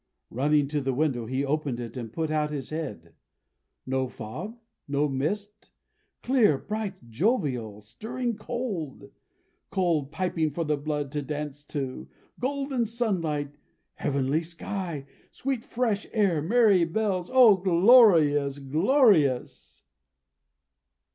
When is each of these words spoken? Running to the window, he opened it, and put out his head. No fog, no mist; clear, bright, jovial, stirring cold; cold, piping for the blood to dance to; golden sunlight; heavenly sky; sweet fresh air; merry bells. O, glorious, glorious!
Running 0.31 0.67
to 0.69 0.81
the 0.81 0.95
window, 0.95 1.27
he 1.27 1.45
opened 1.45 1.79
it, 1.79 1.95
and 1.95 2.11
put 2.11 2.31
out 2.31 2.49
his 2.49 2.71
head. 2.71 3.13
No 3.85 4.07
fog, 4.07 4.57
no 4.87 5.07
mist; 5.07 5.69
clear, 6.23 6.57
bright, 6.57 7.11
jovial, 7.11 7.81
stirring 7.81 8.35
cold; 8.35 9.11
cold, 9.69 10.11
piping 10.11 10.49
for 10.49 10.63
the 10.63 10.75
blood 10.75 11.11
to 11.11 11.21
dance 11.21 11.63
to; 11.65 12.07
golden 12.39 12.87
sunlight; 12.87 13.53
heavenly 13.93 14.41
sky; 14.41 15.05
sweet 15.29 15.63
fresh 15.63 16.07
air; 16.13 16.41
merry 16.41 16.83
bells. 16.83 17.29
O, 17.31 17.55
glorious, 17.57 18.57
glorious! 18.57 19.83